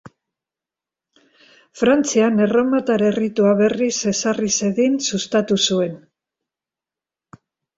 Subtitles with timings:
[1.81, 5.97] Frantzian erromatar erritua berriz ezarri zedin sustatu zuen.